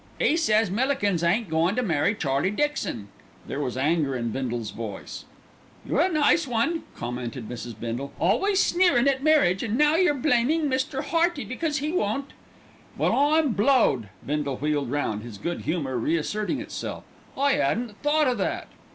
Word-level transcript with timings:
"'E 0.19 0.35
says 0.35 0.71
Millikins 0.71 1.21
ain't 1.21 1.47
goin' 1.47 1.75
to 1.75 1.83
marry 1.83 2.15
Charlie 2.15 2.49
Dixon." 2.49 3.07
There 3.45 3.59
was 3.59 3.77
anger 3.77 4.15
in 4.15 4.31
Bindle's 4.31 4.71
voice. 4.71 5.25
"You're 5.85 6.01
a 6.01 6.09
nice 6.11 6.47
one," 6.47 6.81
commented 6.95 7.47
Mrs. 7.47 7.79
Bindle, 7.79 8.11
"Always 8.19 8.59
sneerin' 8.63 9.07
at 9.07 9.21
marriage, 9.21 9.63
an' 9.63 9.77
now 9.77 9.95
you're 9.97 10.15
blaming 10.15 10.63
Mr. 10.67 11.03
Hearty 11.03 11.45
because 11.45 11.77
he 11.77 11.91
won't" 11.91 12.31
"Well, 12.97 13.11
I'm 13.13 13.51
blowed!" 13.51 14.09
Bindle 14.25 14.57
wheeled 14.57 14.89
round, 14.89 15.21
his 15.21 15.37
good 15.37 15.61
humour 15.61 15.95
re 15.97 16.17
asserting 16.17 16.59
itself, 16.59 17.03
"I 17.37 17.59
'adn't 17.59 17.95
thought 18.01 18.27
o' 18.27 18.33
that." 18.33 18.69